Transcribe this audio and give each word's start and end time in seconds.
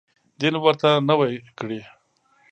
دین 0.39 0.55
ورته 0.63 0.89
نوی 1.09 1.33
کړي. 1.59 1.81